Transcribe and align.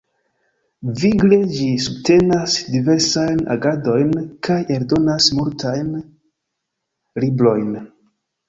Vigle 1.01 1.37
ĝi 1.57 1.67
subtenas 1.87 2.55
diversajn 2.77 3.43
agadojn 3.57 4.09
kaj 4.49 4.59
eldonas 4.79 5.31
multajn 5.41 5.93
librojn. 7.27 7.71